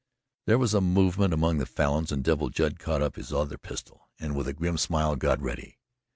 [0.47, 4.09] There was a movement among the Falins and Devil Judd caught up his other pistol
[4.19, 5.77] and with a grim smile got ready.